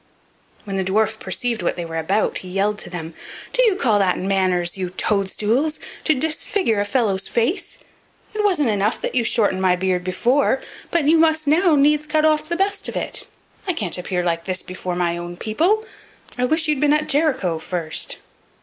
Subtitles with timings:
[0.63, 3.13] When the dwarf perceived what they were about he yelled to them:
[3.53, 5.79] "Do you call that manners, you toad stools!
[6.05, 7.77] to disfigure a fellow's face?
[8.33, 10.59] It wasn't enough that you shortened my beard before,
[10.89, 13.27] but you must now needs cut off the best bit of it.
[13.67, 15.85] I can't appear like this before my own people.
[16.35, 18.17] I wish you'd been in Jericho first."